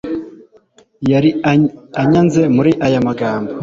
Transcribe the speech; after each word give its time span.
yari 1.11 1.29
anyaze 2.01 2.41
muri 2.55 2.71
aya 2.85 2.99
magambo 3.07 3.51